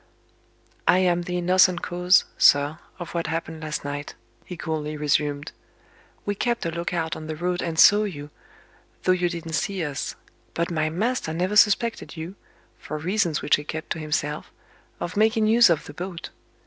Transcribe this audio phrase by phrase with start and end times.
[0.87, 5.51] "I am the innocent cause, sir, of what happened last night," he coolly resumed.
[6.25, 8.31] "We kept a look out on the road and saw you,
[9.03, 10.15] though you didn't see us.
[10.55, 12.33] But my master never suspected you
[12.79, 14.51] (for reasons which he kept to himself)
[14.99, 16.31] of making use of the boat.